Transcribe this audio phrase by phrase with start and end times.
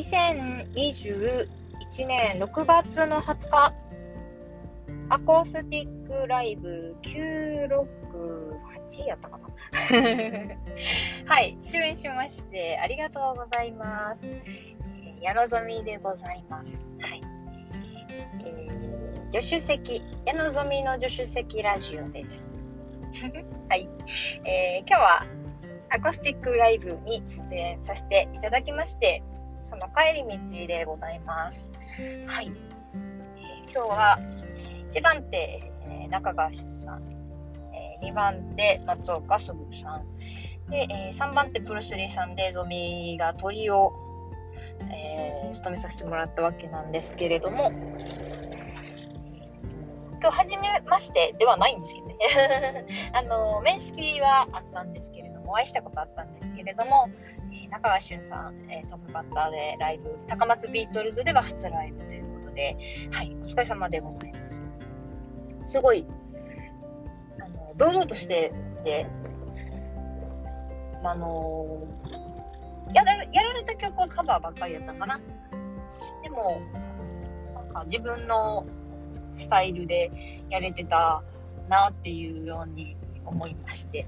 [0.00, 1.48] 2021
[2.06, 3.74] 年6月の20日、
[5.10, 9.46] アコースティックライブ968やったかな
[11.26, 14.22] はい、終演しまして、ありがとうございます。
[14.24, 16.82] えー、矢野みでございます。
[16.98, 17.20] はい。
[18.42, 22.50] えー、助手席、矢野みの助手席ラジオです。
[23.68, 23.86] はい。
[24.46, 25.26] えー、今日は
[25.90, 29.22] アコースティックライブに出演させていただきまして、
[29.64, 31.70] その帰り道でございます。
[32.26, 32.46] はい。
[32.46, 34.18] えー、今日は
[34.90, 36.66] 1番手、えー、中川さん、
[37.72, 40.04] えー、2番手松岡すぐさん、
[40.70, 43.92] で、えー、3番手プルスリーさんでゾミが鳥を、
[44.90, 47.72] えー、務めさせてもらったわけなんですけれども、
[50.20, 52.86] 今日初めましてではないんですけどね。
[53.12, 57.08] あの、面識はあったんですけれども、お会いしたことあったんですけれども、
[57.70, 62.76] 中川俊さん、えー、トップバッターでライブ、高松ビートルズでは初ライブということで、
[63.12, 64.62] はい、お疲れ様でございます。
[65.64, 66.04] すごい、
[67.40, 69.06] あの、堂々としてて、
[71.02, 71.86] あの
[72.92, 75.20] やらやられた曲はカバーばっかりだったかな。
[76.22, 76.60] でも、
[77.54, 78.66] なんか自分の
[79.36, 80.10] スタイルで
[80.50, 81.22] やれてた
[81.68, 84.06] なっていうように思いまして。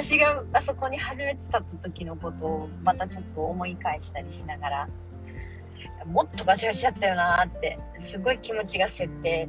[0.00, 4.88] 私があそこに初めて立った時のことをまたちょっと思い返したりしながら、
[6.06, 9.48] もっとガチガチだったよなって、すごい気持ちが設定、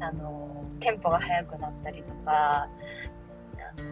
[0.00, 2.70] あの、テンポが速くなったりとか、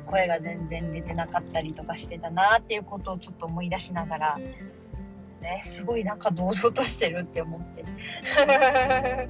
[0.07, 7.85] 声が全然出てなかったりとかしてたなっていうことをちょっと思い出しながら、ね、すごいなんか堂々としてるって思って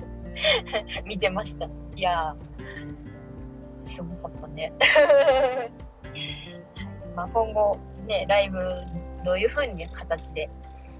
[1.04, 1.66] 見てました。
[1.96, 2.36] いや、
[3.86, 4.72] すごかったね。
[7.14, 8.58] まあ今後、ね、ライブ
[9.25, 10.48] どういう風に形で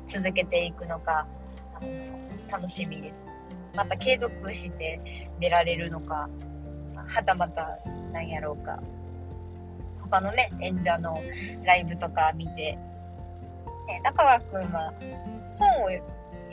[0.07, 1.27] 続けていくのか、
[1.75, 1.89] あの
[2.51, 3.21] 楽しみです。
[3.77, 6.29] また継続して出られるのか、
[7.07, 7.79] はたまた
[8.13, 8.81] 何やろうか
[9.99, 11.17] 他のね、演者の
[11.65, 12.77] ライブとか見て、
[13.87, 14.93] ね、中川くんは
[15.55, 15.89] 本を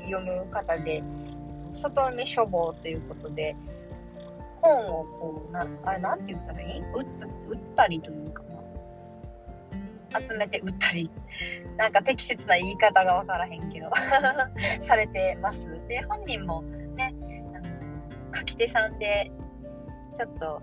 [0.04, 1.02] 読む方で、
[1.74, 3.56] 外見書房ということで、
[4.62, 6.82] 本をこう、な、あれなんて言ったらいい？
[6.94, 8.44] 売った売ったりというか。
[10.10, 11.12] 集めて売ったり。
[11.78, 13.92] なんか適切な言い方がわからへんけど
[14.82, 15.70] されてます。
[15.88, 16.64] で、本人も
[16.96, 17.14] ね、
[17.54, 19.32] あの書き手さんで、
[20.16, 20.62] ちょっと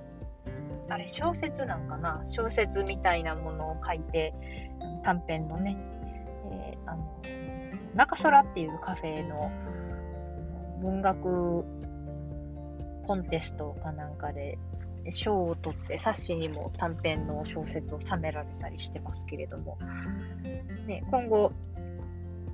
[0.88, 2.22] あれ小説なんかな？
[2.26, 4.34] 小説みたいなものを書いて、
[5.02, 5.76] 短編のね、
[6.50, 7.22] えー、あの、
[7.94, 9.50] 中空っていうカフェの
[10.80, 11.64] 文学
[13.06, 14.58] コンテストかなんかで
[15.10, 19.78] 賞を取って冊子にも短編の小説を収められたりしてますけれども、
[20.86, 21.52] ね、今後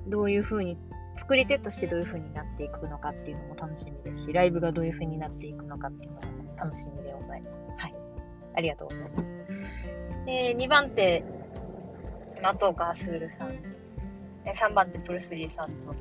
[0.07, 0.77] どういうふうに
[1.13, 7.81] 作り手としてどういうふうになっていくのかっていうのも楽しみですしライブがどういうふうになっていくのかっていうのも楽しみでございます。
[7.81, 7.95] はい
[8.53, 10.25] ありがとうございます。
[10.25, 11.23] で、2番手、
[12.41, 13.51] 松岡スールさん。
[14.45, 15.95] 3番手、プルスリーさんと、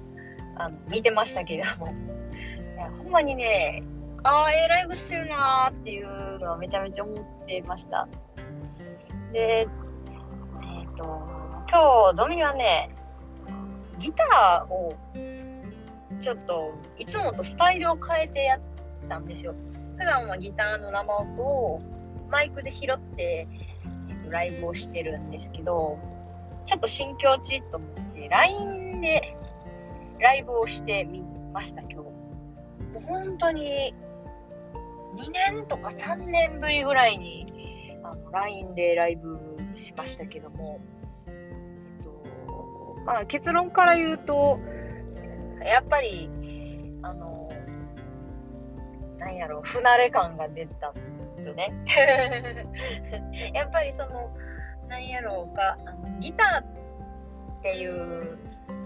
[0.56, 3.82] あの、見てましたけれども、いやほんまにね、
[4.22, 8.06] ああ、ええライブしてるなーっていうのはめちゃめちゃ思ってました。
[9.32, 11.04] で、えっ、ー、と、
[11.70, 12.90] 今日、ドミはね、
[13.98, 14.94] ギターを、
[16.20, 18.60] ちょっと、いつもとスタイルを変えてやっ
[19.08, 19.54] たんですよ。
[19.96, 21.80] 普段はギターの生音を
[22.30, 23.46] マイクで拾って、
[24.08, 25.98] えっと、ライブをしてるんですけど、
[26.66, 29.36] ちょっと新境地と思って、LINE で
[30.18, 31.96] ライブをしてみました、今日。
[31.96, 32.04] も
[32.96, 33.94] う本当に、
[35.16, 37.46] 2年とか3年ぶりぐらいに、
[38.02, 39.38] あの、LINE でライブ
[39.74, 40.80] しましたけども、
[41.26, 44.60] えっと、まあ結論から言うと、
[45.64, 46.30] やっぱり、
[47.02, 47.48] あの、
[49.18, 50.92] なんやろう、不慣れ感が出た
[51.42, 51.72] よね。
[53.52, 54.30] やっぱりその、
[54.88, 58.38] なんやろうか、あのギターっていう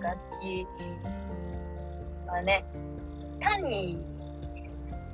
[0.03, 0.67] 楽器
[2.27, 2.65] はね、
[3.41, 4.05] 単に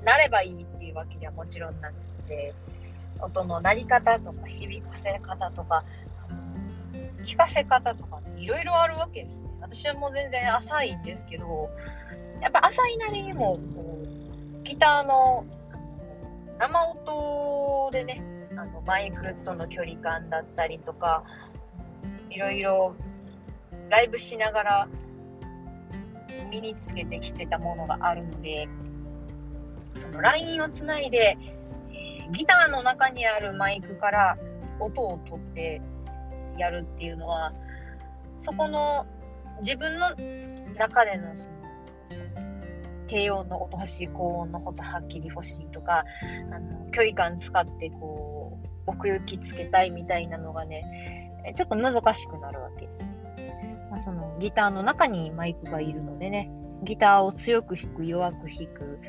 [0.04, 1.94] なればいいっいうわけではもちろんなく
[2.28, 2.54] て、
[3.20, 5.84] 音の鳴り方とか響かせ方とか、
[7.24, 9.50] 聞かせ方とかいろいろあるわけですね。
[9.60, 11.70] 私はもう全然浅いんですけど、
[12.40, 15.46] やっぱ浅いなりにも、こう、ギターの
[16.58, 18.22] 生音でね、
[18.56, 21.24] あのマイクとの距離感だったりとか、
[22.30, 22.94] いろいろ
[23.88, 24.88] ライブしながら
[26.50, 28.68] 身につけてきてたものがあるので、
[29.92, 31.36] そのラインをつないで、
[31.90, 34.38] えー、ギターの中にあるマイクから
[34.78, 35.82] 音を取って
[36.58, 37.52] やるっていうのは、
[38.38, 39.06] そこの
[39.60, 40.10] 自分の
[40.78, 41.50] 中でのその
[43.10, 46.04] 低音の音欲しい高音の音はっきり欲しいとか
[46.52, 53.12] あの距離感使ってこう奥行きつけたいみたいなのがねちょっと難しくなるわけです。
[53.90, 56.50] まあ、そのギターの中にマイクがいるのでね
[56.84, 59.00] ギターを強く弾く弱く弾く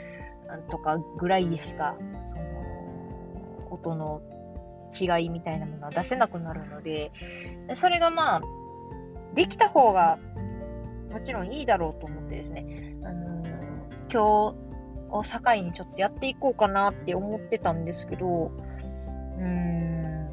[0.70, 1.96] とかぐらいでしか
[2.30, 4.22] その音の
[4.92, 7.12] 違いみたいなものは出せなくなるので
[7.76, 8.42] それがまあ
[9.34, 10.20] できた方が
[11.12, 13.44] もちろんいいだろうと思ってですね、あの、
[14.10, 14.18] 今日
[15.10, 18.52] を境にちょっとやっていこうかなって思ってたんですけど、
[19.38, 20.30] うーん、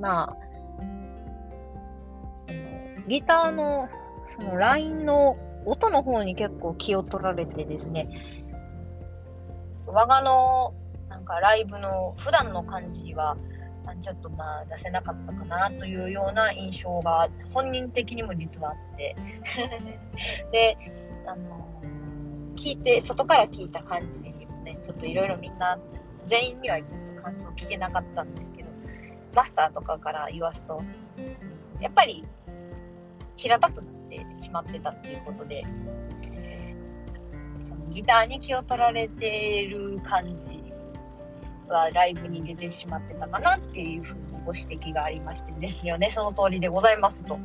[0.00, 0.36] まあ、
[2.48, 3.88] そのギターの
[4.26, 5.36] そのラインの
[5.66, 8.06] 音の方に結構気を取られてですね、
[9.92, 10.74] 我がの
[11.08, 13.36] なんかライブの普段の感じは、
[14.00, 19.14] ちょっとまあ出せなかったかなというような印象が本人的にも実はあって。
[20.50, 20.78] で、
[21.26, 21.68] あの
[22.56, 25.78] 聞いて、外から聞いた感じもね、ちょっといろいろみんな、
[26.24, 28.70] 全員にはちょっと感想聞けなかったんですけど、
[29.34, 30.80] マスターとかから言わすと、
[31.80, 32.24] やっぱり
[33.36, 35.64] 平たくなってしまってたっていうことで、
[37.64, 40.46] そのギターに気を取られている感じ
[41.68, 47.38] はライブに出てしまってたかなっていうふうにご指摘がありましてですよね、その通りでございますと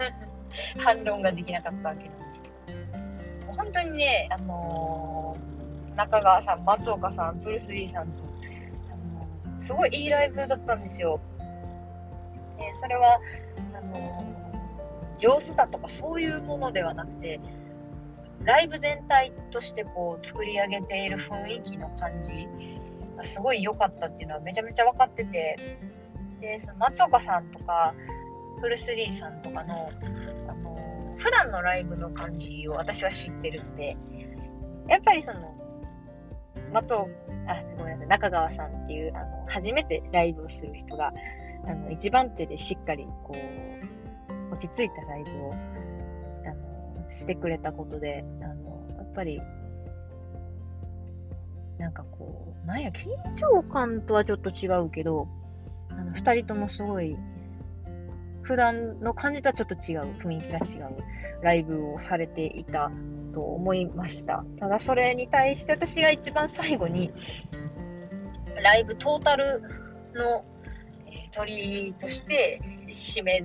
[0.78, 3.52] 反論ができなかったわけなんですけど。
[3.52, 8.24] 本当にね、あのー、中川さん、松岡さん、プルスリーさんと、
[8.90, 8.96] あ
[9.50, 11.20] のー、すごいいいライブだったんですよ。
[12.58, 13.20] でそれは、
[13.74, 17.40] あのー、上手だとかそういうものではなくて、
[18.44, 22.46] ライブ全体としてこう作り上げている雰囲気の感じ
[23.16, 25.56] がすごい良かったっていうのはめちゃめちゃ分かってて、
[26.40, 27.94] で、その松岡さんとか、
[28.60, 29.90] フルスリーさんとかの、
[30.48, 33.96] あの、普段のライブの感じを私は知ってるんで、
[34.88, 35.54] やっぱりその、
[36.72, 37.08] 松岡、
[37.46, 41.12] あ、ごめんなさい、中川さんっていう、あの、初めてライブをする人が、
[41.66, 45.54] あの、一番手でしっかり、こう、落ち着いたライブを、
[47.08, 49.40] してくれたことで、あの、やっぱり、
[51.78, 55.28] なんかこう、なんや、緊張感とはちょっと違うけど、
[55.90, 57.16] あの、二人ともすごい、
[58.42, 60.96] 普段の感じとはちょっと違う、雰囲気が違う
[61.42, 62.90] ライブをされていた
[63.32, 64.44] と思いました。
[64.58, 67.10] ただそれに対して私が一番最後に、
[68.62, 69.62] ライブトータル
[70.14, 70.44] の、
[71.06, 73.44] えー、鳥として締め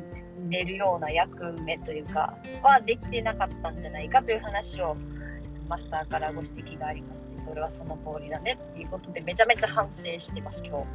[0.50, 4.95] れるような役目というか、はできてなかったんじゃないかという話を
[5.68, 10.86] マスターからご指摘がありまして、それはその通りだねっていうことで、めちゃめちゃ反省してます、今日。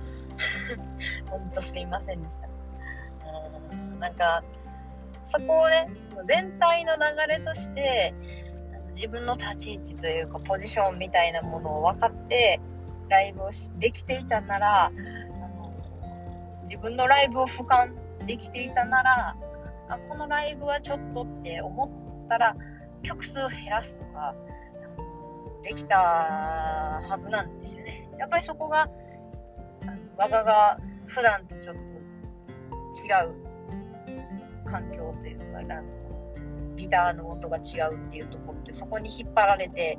[1.31, 2.49] ほんとすいませんでした。
[3.70, 4.43] うん、なんか、
[5.26, 5.88] そこをね、
[6.25, 8.12] 全体の流れとして、
[8.94, 12.61] 自分の立ち位置というか、ポジションみたいなものを分かって、
[13.08, 15.73] ライブをできていたなら、あの
[16.62, 17.93] 自分のライブを俯瞰
[18.25, 19.37] できていたなら、
[19.88, 22.56] あこのライブはちょっとって思ったら、
[23.03, 24.35] 曲数を減らすとか、
[25.62, 28.09] できたはずなんですよね。
[28.19, 28.88] やっぱりそこが、
[30.17, 33.35] 我がが普段とちょっと違う
[34.67, 35.44] 環境というか、
[36.76, 39.99] ギターの音が違うっていうところで、そこに引っ張られて、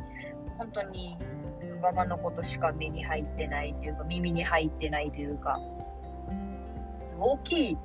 [0.57, 1.17] 本当に
[1.81, 5.59] 我がのことしか目に入ってないというか、耳に入ってないというか、
[7.19, 7.77] 大きい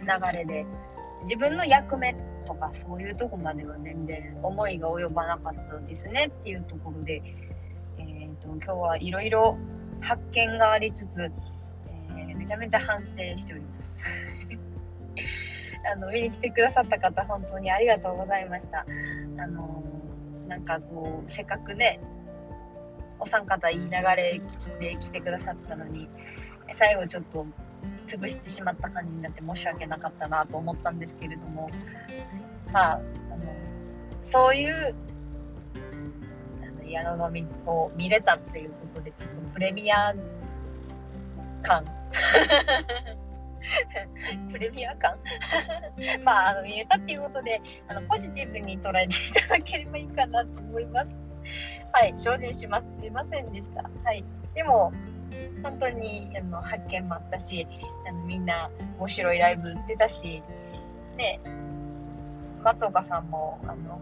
[0.00, 0.66] 流れで、
[1.22, 2.14] 自分の役目
[2.46, 7.22] とかそういうとこまでは全然思いが及ばなかったですねっていうところで、
[7.98, 9.58] えーと、今日はいろいろ
[10.00, 14.02] 発見がありつつ、えー、めちゃめちゃ反省しております。
[15.92, 18.86] あの見に来てくださった方本当にありがとうございました。
[19.38, 19.82] あの
[20.48, 22.00] なんかこうせっかくね
[23.18, 24.40] お三方いい流れ
[24.80, 26.08] で来てくださったのに
[26.72, 27.46] 最後ちょっと
[28.06, 31.68] 潰してしまった感じになって申し訳なかったなと思ったんですけれども、
[32.72, 33.04] まあ、あの
[34.24, 34.94] そういう
[36.86, 40.14] 矢野みを見れたっていうことで、ちょっとプレミア
[41.62, 41.84] 感
[44.50, 45.16] プレミア感？
[46.24, 51.10] まあ、あの、見えたっていうことで、あの、ポジティブに捉えていただければいいかなと思います。
[51.92, 52.84] はい、精進します。
[53.00, 53.82] すいませんでした。
[53.82, 54.24] はい。
[54.54, 54.92] でも、
[55.62, 57.66] 本当にあの発見もあったし
[58.08, 60.42] あのみんな面白いライブ売ってたし、
[61.16, 61.40] ね、
[62.62, 64.00] 松岡さんもあの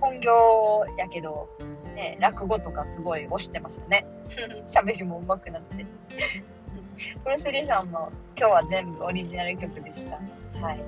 [0.00, 1.48] 本業やけど、
[1.94, 4.06] ね、落語とかすごい推してましたね。
[4.68, 5.84] 喋りも上手くなって。
[7.24, 10.18] プレスリーさんも今日は全部オリジナル曲でした。
[10.60, 10.80] はい。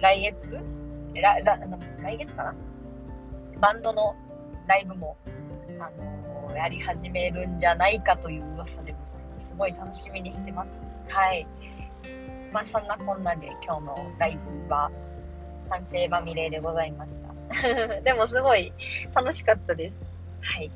[0.00, 0.60] 来月？
[1.14, 1.58] らら
[2.02, 2.54] 来月かな？
[3.60, 4.14] バンドの
[4.66, 5.16] ライブも、
[5.80, 9.48] あのやり始めるんじゃないかという噂でございます。
[9.48, 10.68] すごい楽しみにしてます。
[11.08, 11.46] はい。
[12.52, 14.90] まあそんなこんなで今日のライブは
[15.68, 18.00] 反省まみれでございました。
[18.02, 18.72] でもすごい
[19.14, 19.98] 楽しかったです。
[20.42, 20.70] はい。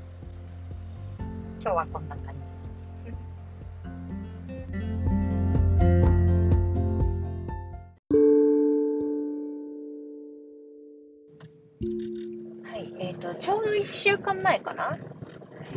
[1.61, 2.43] 今日はこんな感じ。
[12.69, 14.99] はい、えっ、ー、と、ちょうど1週間前かな？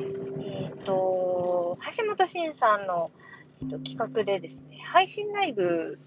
[0.01, 3.11] えっ、ー、と、橋本慎さんの、
[3.61, 5.99] えーと、企画でですね、配信ライブ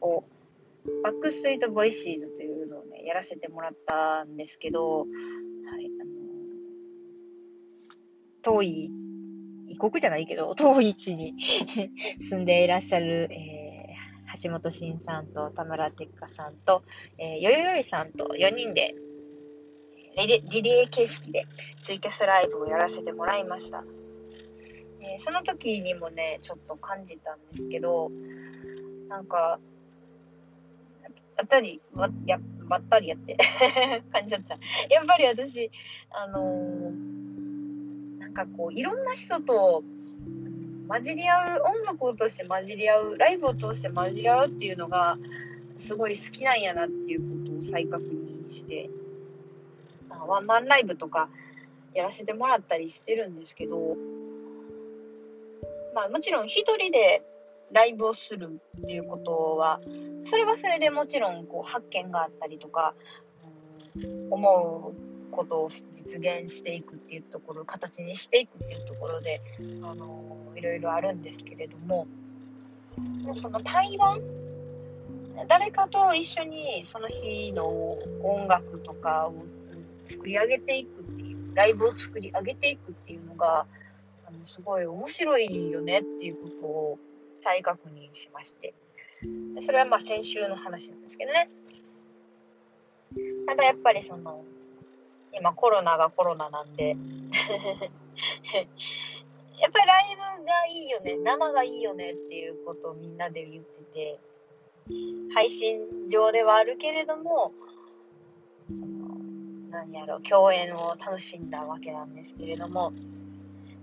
[0.00, 0.24] を、
[1.02, 5.06] バックストリートボイシーズというのをね、やらせてもらったんですけど、はい、
[6.00, 6.10] あの、
[8.42, 8.90] 遠い、
[9.68, 11.34] 異国じゃないけど、 遠い地に
[12.20, 16.82] 住んでいらっしゃる、えー、橋本慎さんと田村哲香さんと、
[17.18, 18.94] えー、よよよいさんと4人で、
[20.16, 21.46] リレー形式で
[21.82, 23.84] ツイキャスライブをやらせてもらいました。
[25.00, 28.10] えー、その時にもね、ちょっと感じたんですけど、
[29.08, 29.58] なんか、
[31.36, 33.36] ばったり、ばやばったりやって
[34.12, 34.58] 感じちゃった。
[34.88, 35.70] やっぱり私、
[36.10, 39.82] あのー、なんかこう、いろんな人と
[40.88, 45.18] 混じり合う、音楽を通して混じり合う、ライブを通して混じり合うっていうのが、
[45.76, 48.88] すごい好きなんやなっていうことを再確認して、
[50.26, 51.28] ワンマンライブとか
[51.94, 53.96] やらせてもらったりしてるんですけど、
[55.94, 57.22] まあもちろん一人で
[57.72, 59.80] ライブをするっていうことは、
[60.24, 62.94] それはそれでもちろんこう発見があったりとか、
[64.30, 69.40] 思うことを実現していくっていうところ、形にしていくっていうところで、
[69.82, 72.06] あのいろいろあるんですけれども、
[73.40, 74.18] その対話
[75.48, 77.66] 誰かと一緒にその日の
[78.22, 79.34] 音楽とかを
[80.06, 83.66] 作り上げていくっていう、ライブを作り上げていくっていうのが、
[84.26, 86.98] あの、すごい面白いよねっていうことを
[87.40, 88.74] 再確認しまして。
[89.60, 91.48] それはまあ先週の話なんですけどね。
[93.46, 94.44] ただやっぱりその、
[95.32, 96.90] 今コロナがコロナなんで
[99.60, 104.18] やっぱりライブがいいよね、生がいいよねっていうことをみんなで言ってて、
[105.32, 107.52] 配信上ではあるけれども、
[109.74, 112.92] 何やろう、共演を楽しんだわけなんですけれども、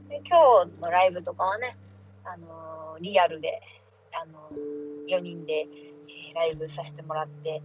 [0.07, 1.75] で今日のライブとかはね、
[2.23, 3.61] あのー、リアルで、
[4.13, 5.67] あのー、4人で、
[6.07, 7.61] えー、ライブさせてもらって、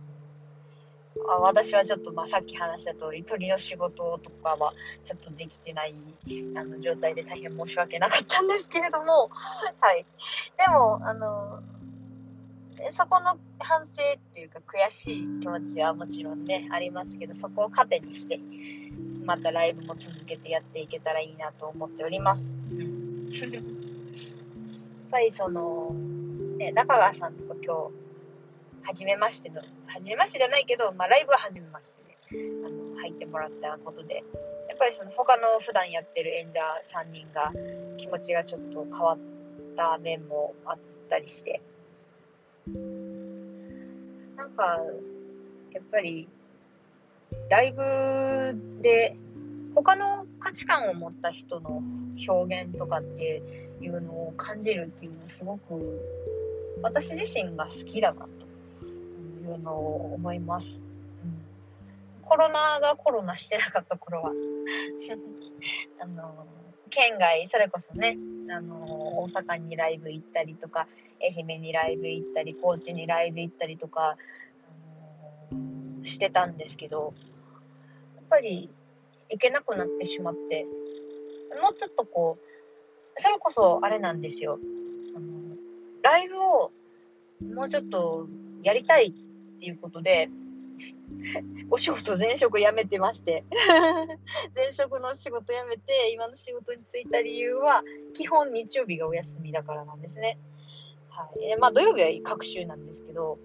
[1.28, 5.94] あ私はちょっと、まあ、さっき話した通り、鳥の仕事とかはちょっとできてない
[6.56, 9.30] あの状態で大変申し訳なかったんですけれども、
[9.80, 10.04] はい。
[10.58, 11.75] でも、あのー
[12.90, 18.40] そこの反省っていうか悔しい気持ちはもちろんね、ありますけど、そこを糧にして、
[19.24, 22.46] またライブも続けてやっていけたらいいなと思っております。
[23.56, 23.64] やっ
[25.10, 25.94] ぱりその、
[26.58, 27.92] ね、中川さんとか今日、
[28.82, 34.22] 初めましての、初めましてじゃないけど、まあライブは初めましてで、あの、入ってもらったことで、
[34.68, 37.52] やっぱりその他の普段やってる演者3人が
[37.96, 39.18] 気持ちがちょっと変わっ
[39.76, 40.78] た面もあっ
[41.08, 41.62] たりして、
[44.46, 44.80] なんか、
[45.72, 46.28] やっぱり、
[47.50, 49.16] ライブで、
[49.74, 51.82] 他の価値観を持った人の
[52.28, 53.42] 表現とかって
[53.80, 56.00] いうのを感じるっていうのはすごく、
[56.80, 58.28] 私自身が好きだな
[58.80, 60.84] というのを思います。
[61.24, 61.42] うん、
[62.22, 64.30] コロナがコロナしてなかった頃は
[66.00, 66.46] あの、
[66.88, 68.16] 県外、それこそね、
[68.50, 70.86] あの、大阪にライブ行ったりとか、
[71.20, 74.16] 愛媛にライブ行ったり、高知にライブ行ったりとか、
[75.50, 77.14] あのしてたんですけど、
[78.16, 78.70] やっぱり
[79.30, 80.64] 行けなくなってしまって、
[81.62, 84.58] もうちょっとこう、それこそあれなんですよ。
[85.16, 85.56] あの
[86.02, 86.70] ライブを
[87.54, 88.28] もうちょっと
[88.62, 90.28] やりたいっていうことで、
[91.70, 93.44] お仕事前職辞めてまして
[94.54, 97.82] 前職の仕事辞めて今の仕事に就いた理由は
[98.14, 100.38] 基本日曜日がお休みだからなんですね。
[101.08, 101.56] はいえ。
[101.56, 103.38] まあ土曜日は各週なんですけど、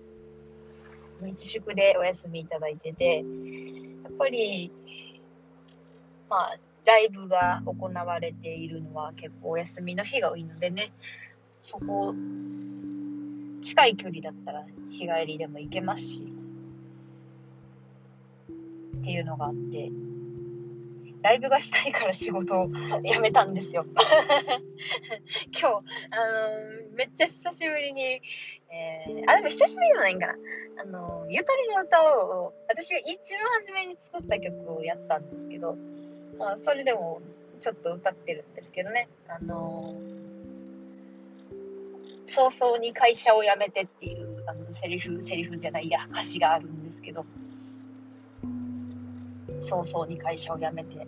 [1.21, 4.71] 日祝でお休みいただいてて、やっぱり、
[6.29, 10.91] まあ、ライブが行われているのは結構お休みの日が多いのでね、
[11.63, 12.13] そこ、
[13.61, 16.30] 近い距離だったら日帰りでも行けますし、
[19.01, 19.91] っていうのがあって、
[21.23, 22.69] ライブがしたいから仕事を
[23.03, 23.85] 辞めたんですよ。
[25.59, 25.71] 今日、あ
[26.89, 28.21] の、めっちゃ久しぶりに、
[28.71, 30.35] えー、あ、でも久しぶりでもないんかな。
[30.81, 35.77] あの、ゆとりの歌を、私が一番初めに作った曲をやったんですけど、
[36.37, 37.21] まあ、それでも
[37.59, 39.07] ちょっと歌ってるんですけどね。
[39.27, 39.95] あの
[42.27, 47.25] 早々に会社を辞めてっていうあのセリフ、セリフじゃないや、歌詞があるんですけど、
[49.61, 51.07] 早々に会社を辞めて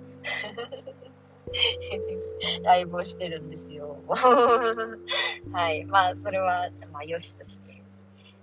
[2.63, 3.98] ライブをしてるんですよ。
[4.07, 5.86] はい。
[5.86, 7.81] まあ、それは、まあ、よしとして。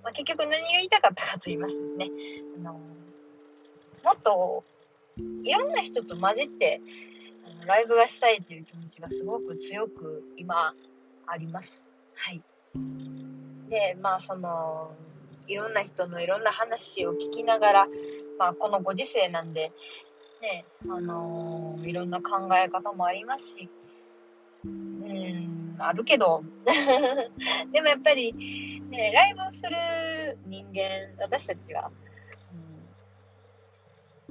[0.02, 2.10] まあ、結局何が言いたかったかと言いますとね、
[2.56, 4.64] あの、もっと、
[5.42, 6.80] いろんな人と混じって、
[7.44, 10.74] あのライブがしたいっていう気持ちがすごく強く今
[11.26, 11.84] あります。
[12.14, 12.42] はい。
[13.68, 14.94] で、まあ、その、
[15.46, 17.88] いろんな人のいろんな話を聞きながら、
[18.40, 19.70] まあ、このご時世なんで、
[20.40, 23.68] ね、あのー、いろんな考え方もありますし、
[24.64, 26.42] うん、あるけど、
[27.70, 28.32] でもやっぱり、
[28.88, 29.76] ね、ライブをする
[30.46, 31.90] 人間、私たちは、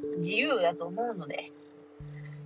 [0.01, 1.51] うん、自由だと思うので、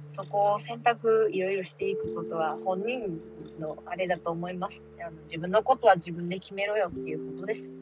[0.09, 3.21] そこを選択いろいろしていくことは本人
[3.57, 4.85] のあれだと思います。
[4.99, 7.73] あの自分のことは自分で決めろよっていうことです。
[7.73, 7.75] う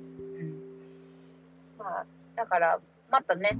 [0.43, 0.61] ん。
[1.79, 2.79] まあ、だから、
[3.11, 3.57] またね、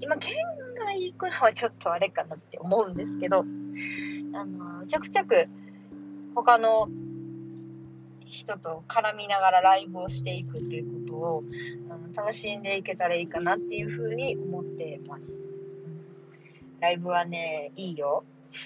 [0.00, 0.34] 今、県
[0.78, 3.44] 外行くのはちょっとあれかなって思うんですけど、
[4.34, 5.46] あの、ちょくちょく
[6.34, 6.88] 他の
[8.24, 11.44] 人と絡みながらライブをしていくっていうことを
[11.90, 15.38] あの楽しんでいけたらいいかなっていうふうに思ってます。
[16.80, 18.24] ライブはね、いいよ。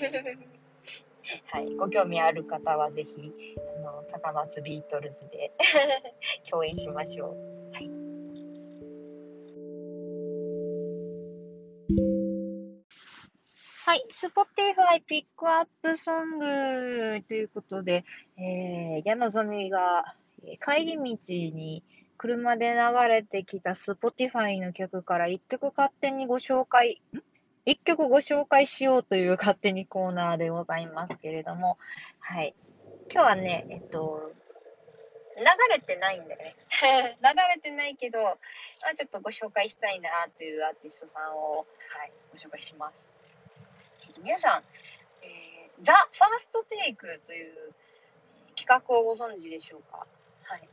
[1.47, 3.33] はい、ご興味ある方はぜひ、
[3.77, 5.53] あの、高松ビートルズで
[6.51, 7.60] 共演しましょう。
[13.91, 14.07] はい。
[14.13, 18.05] Spotify ピックアップソングということで、
[18.39, 20.15] えー、矢野ぞみが
[20.65, 21.83] 帰り道に
[22.17, 27.03] 車で流れてきた Spotify の曲から一曲勝手にご紹介、
[27.67, 31.77] 一曲ご紹介しようという勝手にコーナーでございますけれども、
[32.21, 32.55] はい。
[33.13, 34.31] 今日はね、えっと、
[35.37, 36.55] 流れてないんだよね。
[36.81, 38.31] 流れてないけど、ま
[38.93, 43.20] あ、ちょっとご紹介したいなというアーティストさんを、はい、ご紹介します。
[44.23, 44.63] 皆さん、
[45.25, 47.73] えー、ザ・ファーストテイクという
[48.55, 50.07] 企画をご存知でしょうか？
[50.43, 50.69] はい。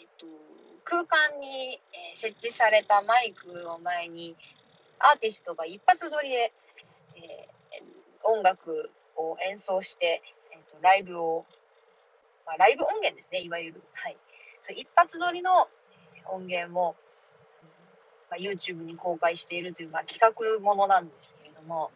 [0.00, 0.26] えっ、ー、と、
[0.84, 4.36] 空間に、え設置されたマイクを前に、
[4.98, 6.52] アーティストが一発撮りで、
[7.16, 11.46] えー、音楽を演奏して、えーと、ライブを、
[12.44, 13.82] まあ、ライブ音源ですね、いわゆる。
[13.94, 14.16] はい。
[14.60, 15.68] そ一発撮りの
[16.26, 16.96] 音源を、
[18.28, 21.90] まあ、YouTube に公開しているという、まあ、企画ものなんですけれども、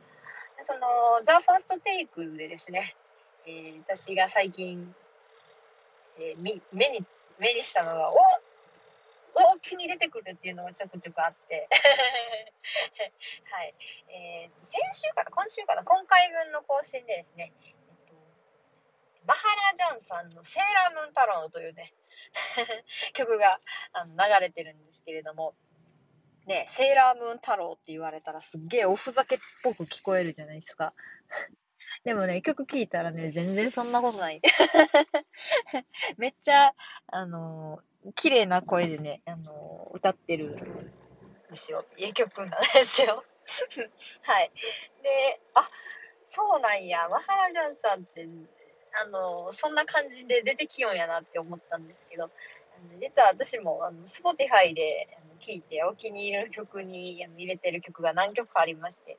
[0.64, 2.94] その、ザ・ファーストテイクでですね、
[3.46, 4.94] えー、私が最近、
[6.18, 7.04] えー、目に、
[7.38, 8.16] 目にしたのが、お
[9.34, 11.68] お君出てくるっていうのがちょくちょくあって。
[13.50, 13.74] はい。
[14.08, 17.74] えー、先週から、今週から、今回分の更新でですね、えっ
[18.06, 18.14] と、
[19.26, 21.92] マハラジャンさんのセーラームーン太郎というね、
[23.14, 23.58] 曲が
[23.92, 25.54] あの流れてるんですけれども、
[26.46, 30.92] ね、セーラームーン太郎って言われたらすっげえおふざけっぽく聞こえるじゃないですか。
[32.04, 34.40] でもね、曲聴いたらね、全然そんなことない。
[36.16, 36.74] めっちゃ、
[37.06, 40.56] あのー、綺麗な声でね、あのー、歌ってるん
[41.50, 41.84] ですよ。
[41.96, 43.24] いい曲なんですよ。
[44.24, 44.50] はい。
[45.02, 45.68] で、あ、
[46.26, 48.26] そうなんや、マハラジャンさんって、
[49.00, 52.30] あの、そんな感じで出てきよんやなって思ったんですけど、
[53.00, 59.18] 実は私も、あの、Spotify で、聴いてお気に入りの曲に入れてる曲が何曲かありまして、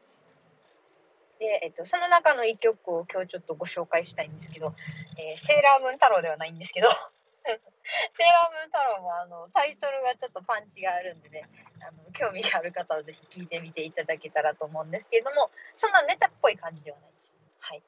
[1.40, 4.74] で、えっと、その中の1曲を今日ちょっとご紹介したいんですけど、
[5.20, 11.50] えー、セーラームーン太郎ではないんですけど、セーラームーン太郎もあのタイトルがちょっとパンチがあるんでね、
[11.82, 17.38] あの興味がある方はぜひ聴いてみていただけたらと思うんですけれども、そんなネタっぽい感じではないです。
[17.60, 17.84] はい。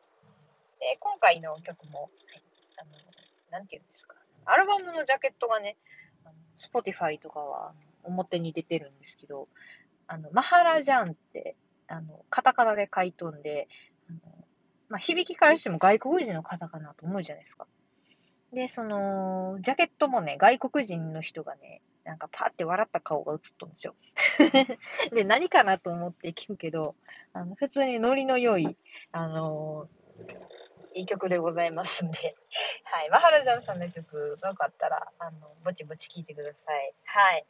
[0.86, 2.44] で、今回の曲も、はい、
[2.78, 2.92] あの、
[3.50, 4.14] なんていうんですか、
[4.46, 5.78] アルバムのジャケットがね、
[6.60, 9.48] Spotify とかは表に出てるんですけど、
[10.08, 11.56] あの、マハラジャンって、
[11.88, 13.68] あの、カタカナで書いとんで、
[14.08, 14.20] あの
[14.90, 17.66] まあ、響きからしても外国人の方かなと思うじゃないですか。
[18.54, 23.96] で、その、ジャケットもね、外国人の人がね、なんかパーって笑った顔が映っとんですよ。
[25.12, 26.96] で、何かなと思って聞くけど、
[27.34, 28.78] あの普通にノリの良い、
[29.12, 29.90] あの
[30.96, 32.36] いい曲でございますんで、
[32.86, 33.10] はい。
[33.10, 36.94] マハラジャンさんの曲、よかったら、あの、ぼちぼち聴いてください。
[37.04, 37.46] はい。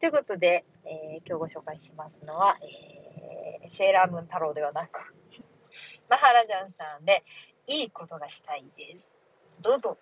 [0.00, 5.00] ということで、えー、今日ご紹介しますのは、えー、セーラームーン太郎ではなく、
[6.10, 7.24] マハラジャンさんで、
[7.66, 9.10] いいことがしたいです。
[9.60, 9.96] どうぞ。